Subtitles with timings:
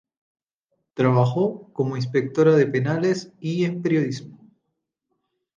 [0.95, 4.49] Trabajó como inspectora de penales y en periodismo.